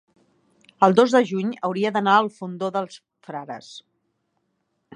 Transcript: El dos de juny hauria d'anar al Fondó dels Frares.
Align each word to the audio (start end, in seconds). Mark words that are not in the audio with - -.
El 0.85 0.95
dos 0.99 1.11
de 1.15 1.19
juny 1.31 1.51
hauria 1.67 1.91
d'anar 1.97 2.15
al 2.21 2.29
Fondó 2.37 2.71
dels 2.77 2.97
Frares. 3.29 3.69